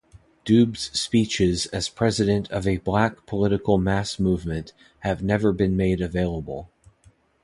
Dube's 0.45 0.89
speeches 0.99 1.67
as 1.67 1.87
president 1.87 2.49
of 2.49 2.65
a 2.67 2.77
black 2.79 3.27
political 3.27 3.77
mass-movement 3.77 4.73
have 5.01 5.21
never 5.21 5.53
been 5.53 5.77
made 5.77 6.01
available. 6.01 6.71